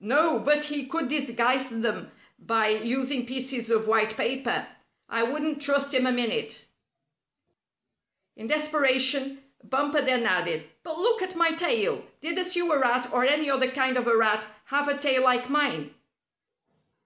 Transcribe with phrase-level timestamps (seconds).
[0.00, 4.66] "No, but he could disguise them by using pieces of white paper.
[5.10, 6.64] I wouldn't trust him a minute."
[8.34, 12.02] In desperation, Bumper then added: "But look at my tail!
[12.22, 15.50] Did a Sewer Rat or any other kind of a Rat have a tail like
[15.50, 15.94] mine?"